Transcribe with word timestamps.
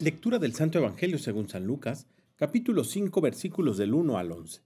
Lectura 0.00 0.38
del 0.38 0.54
Santo 0.54 0.78
Evangelio 0.78 1.18
según 1.18 1.48
San 1.48 1.66
Lucas, 1.66 2.06
capítulo 2.36 2.84
5, 2.84 3.20
versículos 3.20 3.78
del 3.78 3.94
1 3.94 4.16
al 4.16 4.30
11. 4.30 4.62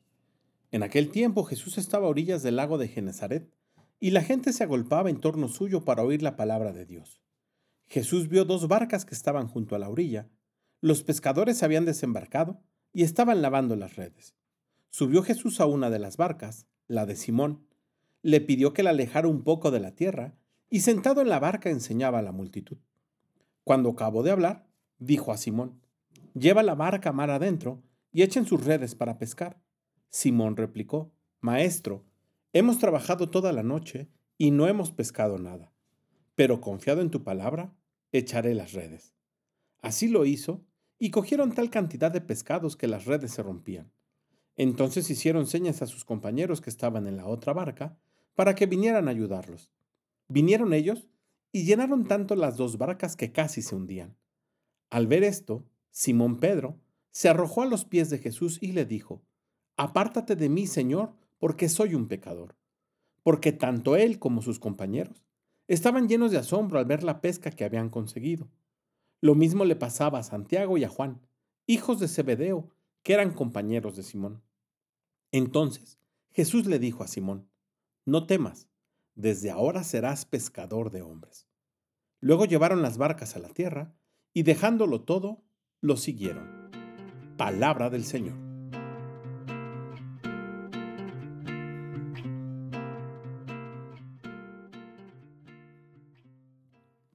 En 0.72 0.82
aquel 0.82 1.08
tiempo 1.08 1.44
Jesús 1.44 1.78
estaba 1.78 2.06
a 2.06 2.10
orillas 2.10 2.42
del 2.42 2.56
lago 2.56 2.76
de 2.76 2.88
Genezaret, 2.88 3.50
y 3.98 4.10
la 4.10 4.22
gente 4.22 4.52
se 4.52 4.62
agolpaba 4.62 5.08
en 5.08 5.20
torno 5.20 5.48
suyo 5.48 5.86
para 5.86 6.02
oír 6.02 6.22
la 6.22 6.36
palabra 6.36 6.74
de 6.74 6.84
Dios. 6.84 7.22
Jesús 7.86 8.28
vio 8.28 8.44
dos 8.44 8.68
barcas 8.68 9.06
que 9.06 9.14
estaban 9.14 9.48
junto 9.48 9.74
a 9.74 9.78
la 9.78 9.88
orilla. 9.88 10.28
Los 10.82 11.02
pescadores 11.02 11.62
habían 11.62 11.86
desembarcado 11.86 12.60
y 12.92 13.02
estaban 13.02 13.40
lavando 13.40 13.74
las 13.74 13.96
redes. 13.96 14.34
Subió 14.90 15.22
Jesús 15.22 15.60
a 15.60 15.66
una 15.66 15.88
de 15.88 15.98
las 15.98 16.18
barcas, 16.18 16.66
la 16.88 17.06
de 17.06 17.16
Simón, 17.16 17.66
le 18.20 18.42
pidió 18.42 18.74
que 18.74 18.82
la 18.82 18.90
alejara 18.90 19.28
un 19.28 19.44
poco 19.44 19.70
de 19.70 19.80
la 19.80 19.94
tierra, 19.94 20.36
y 20.68 20.80
sentado 20.80 21.22
en 21.22 21.30
la 21.30 21.38
barca 21.38 21.70
enseñaba 21.70 22.18
a 22.18 22.22
la 22.22 22.32
multitud. 22.32 22.76
Cuando 23.64 23.88
acabó 23.88 24.22
de 24.22 24.30
hablar, 24.30 24.71
dijo 25.06 25.32
a 25.32 25.36
Simón, 25.36 25.80
Lleva 26.34 26.62
la 26.62 26.74
barca 26.74 27.12
mar 27.12 27.30
adentro 27.30 27.82
y 28.10 28.22
echen 28.22 28.46
sus 28.46 28.64
redes 28.64 28.94
para 28.94 29.18
pescar. 29.18 29.60
Simón 30.08 30.56
replicó, 30.56 31.12
Maestro, 31.40 32.04
hemos 32.52 32.78
trabajado 32.78 33.30
toda 33.30 33.52
la 33.52 33.62
noche 33.62 34.08
y 34.38 34.50
no 34.50 34.66
hemos 34.66 34.92
pescado 34.92 35.38
nada, 35.38 35.72
pero 36.34 36.60
confiado 36.60 37.02
en 37.02 37.10
tu 37.10 37.22
palabra, 37.22 37.74
echaré 38.12 38.54
las 38.54 38.72
redes. 38.72 39.14
Así 39.80 40.08
lo 40.08 40.24
hizo, 40.24 40.64
y 40.98 41.10
cogieron 41.10 41.52
tal 41.52 41.68
cantidad 41.68 42.12
de 42.12 42.20
pescados 42.20 42.76
que 42.76 42.86
las 42.86 43.06
redes 43.06 43.32
se 43.32 43.42
rompían. 43.42 43.90
Entonces 44.54 45.10
hicieron 45.10 45.48
señas 45.48 45.82
a 45.82 45.88
sus 45.88 46.04
compañeros 46.04 46.60
que 46.60 46.70
estaban 46.70 47.08
en 47.08 47.16
la 47.16 47.26
otra 47.26 47.52
barca 47.52 47.98
para 48.36 48.54
que 48.54 48.66
vinieran 48.66 49.08
a 49.08 49.10
ayudarlos. 49.10 49.72
Vinieron 50.28 50.72
ellos 50.72 51.08
y 51.50 51.64
llenaron 51.64 52.06
tanto 52.06 52.36
las 52.36 52.56
dos 52.56 52.78
barcas 52.78 53.16
que 53.16 53.32
casi 53.32 53.62
se 53.62 53.74
hundían. 53.74 54.16
Al 54.92 55.06
ver 55.06 55.24
esto, 55.24 55.64
Simón 55.90 56.38
Pedro 56.38 56.78
se 57.12 57.30
arrojó 57.30 57.62
a 57.62 57.66
los 57.66 57.86
pies 57.86 58.10
de 58.10 58.18
Jesús 58.18 58.58
y 58.60 58.72
le 58.72 58.84
dijo, 58.84 59.22
Apártate 59.78 60.36
de 60.36 60.50
mí, 60.50 60.66
Señor, 60.66 61.14
porque 61.38 61.70
soy 61.70 61.94
un 61.94 62.08
pecador. 62.08 62.56
Porque 63.22 63.52
tanto 63.52 63.96
él 63.96 64.18
como 64.18 64.42
sus 64.42 64.60
compañeros 64.60 65.24
estaban 65.66 66.08
llenos 66.08 66.30
de 66.30 66.36
asombro 66.36 66.78
al 66.78 66.84
ver 66.84 67.04
la 67.04 67.22
pesca 67.22 67.50
que 67.50 67.64
habían 67.64 67.88
conseguido. 67.88 68.50
Lo 69.22 69.34
mismo 69.34 69.64
le 69.64 69.76
pasaba 69.76 70.18
a 70.18 70.22
Santiago 70.22 70.76
y 70.76 70.84
a 70.84 70.90
Juan, 70.90 71.22
hijos 71.64 71.98
de 71.98 72.06
Zebedeo, 72.06 72.68
que 73.02 73.14
eran 73.14 73.32
compañeros 73.32 73.96
de 73.96 74.02
Simón. 74.02 74.42
Entonces 75.30 75.98
Jesús 76.32 76.66
le 76.66 76.78
dijo 76.78 77.02
a 77.02 77.08
Simón, 77.08 77.48
No 78.04 78.26
temas, 78.26 78.68
desde 79.14 79.50
ahora 79.50 79.84
serás 79.84 80.26
pescador 80.26 80.90
de 80.90 81.00
hombres. 81.00 81.46
Luego 82.20 82.44
llevaron 82.44 82.82
las 82.82 82.98
barcas 82.98 83.36
a 83.36 83.38
la 83.38 83.48
tierra, 83.48 83.94
y 84.34 84.42
dejándolo 84.42 85.02
todo, 85.02 85.42
lo 85.80 85.96
siguieron. 85.96 86.70
Palabra 87.36 87.90
del 87.90 88.04
Señor. 88.04 88.36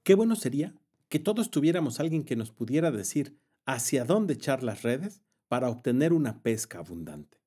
Qué 0.04 0.16
bueno 0.16 0.36
sería 0.36 0.74
que 1.10 1.20
todos 1.20 1.50
tuviéramos 1.52 2.00
alguien 2.00 2.24
que 2.24 2.36
nos 2.36 2.52
pudiera 2.52 2.92
decir 2.92 3.38
hacia 3.66 4.06
dónde 4.06 4.36
echar 4.36 4.64
las 4.64 4.84
redes 4.84 5.22
para 5.48 5.70
obtener 5.70 6.14
una 6.14 6.42
pesca 6.42 6.80
abundante, 6.80 7.42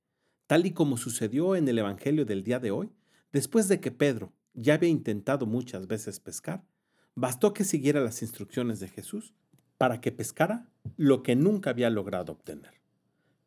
tal 0.47 0.67
y 0.67 0.73
como 0.73 0.97
sucedió 0.97 1.57
en 1.57 1.69
el 1.69 1.79
Evangelio 1.79 2.25
del 2.25 2.43
día 2.43 2.59
de 2.59 2.71
hoy, 2.71 2.93
después 3.33 3.69
de 3.69 3.81
que 3.81 3.91
Pedro 3.91 4.35
ya 4.53 4.75
había 4.75 4.89
intentado 4.89 5.47
muchas 5.47 5.87
veces 5.87 6.21
pescar, 6.21 6.67
bastó 7.15 7.53
que 7.55 7.65
siguiera 7.65 8.01
las 8.01 8.21
instrucciones 8.23 8.81
de 8.81 8.89
Jesús 8.89 9.35
para 9.81 10.03
que 10.03 10.13
pescara 10.13 10.67
lo 10.99 11.23
que 11.23 11.35
nunca 11.37 11.71
había 11.71 11.89
logrado 11.89 12.33
obtener. 12.33 12.83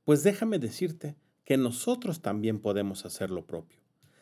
Pues 0.04 0.24
déjame 0.24 0.58
decirte 0.58 1.16
que 1.46 1.58
nosotros 1.58 2.24
también 2.24 2.60
podemos 2.60 3.06
hacer 3.06 3.30
lo 3.30 3.46
propio, 3.46 3.78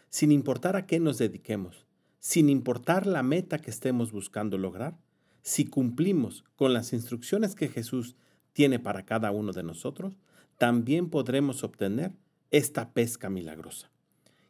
sin 0.10 0.34
importar 0.34 0.76
a 0.76 0.86
qué 0.86 1.00
nos 1.00 1.18
dediquemos, 1.18 1.86
sin 2.20 2.50
importar 2.50 3.08
la 3.08 3.24
meta 3.24 3.60
que 3.60 3.72
estemos 3.72 4.12
buscando 4.12 4.58
lograr, 4.58 4.98
si 5.42 5.64
cumplimos 5.64 6.44
con 6.58 6.74
las 6.74 6.92
instrucciones 6.92 7.56
que 7.56 7.70
Jesús 7.70 8.18
tiene 8.52 8.78
para 8.78 9.06
cada 9.06 9.32
uno 9.32 9.54
de 9.54 9.64
nosotros, 9.64 10.18
también 10.58 11.10
podremos 11.10 11.64
obtener 11.64 12.12
esta 12.50 12.92
pesca 12.92 13.30
milagrosa. 13.30 13.90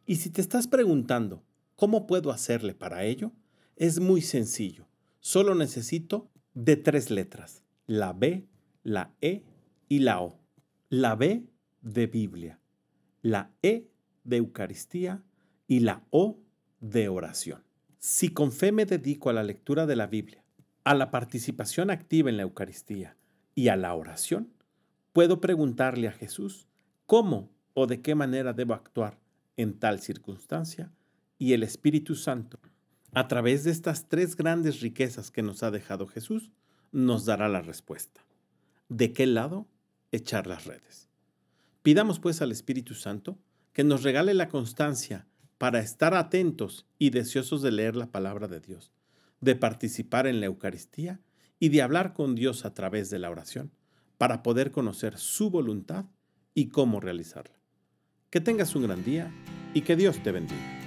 Y 0.04 0.16
si 0.16 0.30
te 0.30 0.40
estás 0.40 0.66
preguntando, 0.66 1.44
¿cómo 1.76 2.08
puedo 2.08 2.32
hacerle 2.32 2.74
para 2.74 3.04
ello? 3.04 3.30
Es 3.76 4.00
muy 4.00 4.20
sencillo. 4.20 4.88
Solo 5.20 5.54
necesito 5.54 6.28
de 6.54 6.76
tres 6.76 7.10
letras, 7.10 7.62
la 7.86 8.12
B, 8.12 8.46
la 8.82 9.14
E 9.20 9.44
y 9.88 10.00
la 10.00 10.20
O. 10.20 10.38
La 10.88 11.14
B 11.14 11.46
de 11.80 12.06
Biblia, 12.06 12.60
la 13.22 13.50
E 13.62 13.88
de 14.24 14.36
Eucaristía 14.36 15.22
y 15.66 15.80
la 15.80 16.04
O 16.10 16.38
de 16.80 17.08
oración. 17.08 17.62
Si 17.98 18.28
con 18.28 18.52
fe 18.52 18.72
me 18.72 18.84
dedico 18.84 19.30
a 19.30 19.32
la 19.32 19.42
lectura 19.42 19.86
de 19.86 19.96
la 19.96 20.06
Biblia, 20.06 20.44
a 20.84 20.94
la 20.94 21.10
participación 21.10 21.90
activa 21.90 22.28
en 22.28 22.36
la 22.36 22.42
Eucaristía 22.42 23.16
y 23.54 23.68
a 23.68 23.76
la 23.76 23.94
oración, 23.94 24.52
puedo 25.12 25.40
preguntarle 25.40 26.08
a 26.08 26.12
Jesús 26.12 26.66
cómo 27.06 27.48
o 27.72 27.86
de 27.86 28.02
qué 28.02 28.14
manera 28.14 28.52
debo 28.52 28.74
actuar 28.74 29.18
en 29.56 29.78
tal 29.78 30.00
circunstancia 30.00 30.92
y 31.38 31.54
el 31.54 31.62
Espíritu 31.62 32.16
Santo 32.16 32.58
a 33.12 33.28
través 33.28 33.64
de 33.64 33.70
estas 33.70 34.08
tres 34.08 34.36
grandes 34.36 34.80
riquezas 34.80 35.30
que 35.30 35.42
nos 35.42 35.62
ha 35.62 35.70
dejado 35.70 36.06
Jesús, 36.06 36.50
nos 36.92 37.24
dará 37.24 37.48
la 37.48 37.60
respuesta. 37.60 38.24
¿De 38.88 39.12
qué 39.12 39.26
lado 39.26 39.66
echar 40.10 40.46
las 40.46 40.64
redes? 40.64 41.08
Pidamos 41.82 42.20
pues 42.20 42.42
al 42.42 42.52
Espíritu 42.52 42.94
Santo 42.94 43.38
que 43.72 43.84
nos 43.84 44.02
regale 44.02 44.34
la 44.34 44.48
constancia 44.48 45.26
para 45.58 45.80
estar 45.80 46.14
atentos 46.14 46.86
y 46.98 47.10
deseosos 47.10 47.62
de 47.62 47.70
leer 47.70 47.96
la 47.96 48.10
palabra 48.10 48.48
de 48.48 48.60
Dios, 48.60 48.92
de 49.40 49.56
participar 49.56 50.26
en 50.26 50.40
la 50.40 50.46
Eucaristía 50.46 51.20
y 51.58 51.68
de 51.68 51.82
hablar 51.82 52.14
con 52.14 52.34
Dios 52.34 52.64
a 52.64 52.74
través 52.74 53.10
de 53.10 53.18
la 53.18 53.30
oración, 53.30 53.72
para 54.18 54.42
poder 54.42 54.70
conocer 54.70 55.18
su 55.18 55.50
voluntad 55.50 56.06
y 56.54 56.68
cómo 56.68 57.00
realizarla. 57.00 57.60
Que 58.30 58.40
tengas 58.40 58.74
un 58.74 58.82
gran 58.84 59.04
día 59.04 59.32
y 59.74 59.82
que 59.82 59.96
Dios 59.96 60.22
te 60.22 60.32
bendiga. 60.32 60.81